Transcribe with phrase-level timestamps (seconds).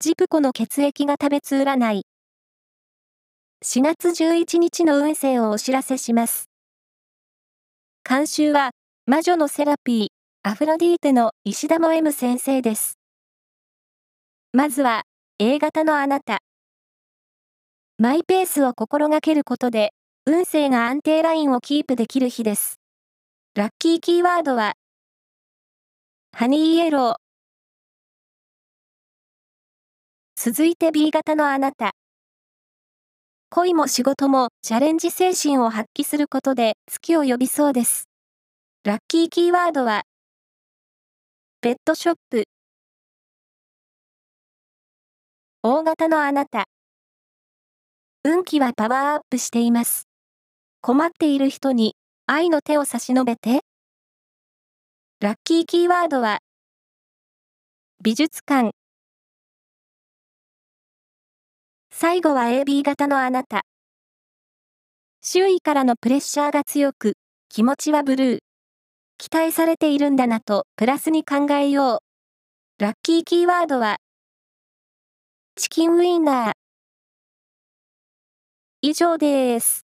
[0.00, 2.02] ジプコの血液が食べつ占い。
[3.64, 6.48] 4月11日の運勢をお知らせします。
[8.08, 8.70] 監修は、
[9.06, 12.96] 魔女のセラピー、アフロディーテの石田も M 先生です。
[14.52, 15.02] まずは、
[15.40, 16.38] A 型のあなた。
[17.98, 19.94] マイペースを心がけることで、
[20.26, 22.78] 運勢が安定ラインをキープできる日です。
[23.56, 24.74] ラッキーキーワードは、
[26.36, 27.27] ハニーイエロー。
[30.40, 31.96] 続いて B 型のあなた。
[33.50, 38.04] 恋も仕事もチャレンジ精神を発揮することで月を呼びそうです。
[38.84, 40.04] ラッキーキーワードは、
[41.60, 42.44] ペットショップ。
[45.64, 46.66] 大型のあなた。
[48.22, 50.04] 運気はパワーアップしています。
[50.82, 51.96] 困っている人に
[52.26, 53.62] 愛の手を差し伸べて。
[55.18, 56.38] ラッキーキーワードは、
[58.00, 58.77] 美術館。
[62.00, 63.62] 最後は AB 型のあなた。
[65.20, 67.14] 周囲からのプレッシャーが強く、
[67.48, 68.38] 気持ちはブルー。
[69.18, 72.00] 期待されているんだなとプラスに考えよ
[72.78, 72.80] う。
[72.80, 73.96] ラッキーキーワードは、
[75.56, 76.52] チキンウィンナー。
[78.80, 79.87] 以上です。